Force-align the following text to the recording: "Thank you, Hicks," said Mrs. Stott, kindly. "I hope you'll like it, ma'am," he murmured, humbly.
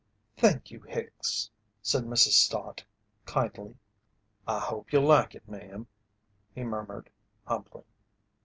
"Thank 0.35 0.71
you, 0.71 0.79
Hicks," 0.81 1.51
said 1.83 2.05
Mrs. 2.05 2.31
Stott, 2.31 2.83
kindly. 3.27 3.77
"I 4.47 4.57
hope 4.59 4.91
you'll 4.91 5.05
like 5.05 5.35
it, 5.35 5.47
ma'am," 5.47 5.85
he 6.55 6.63
murmured, 6.63 7.11
humbly. 7.45 7.83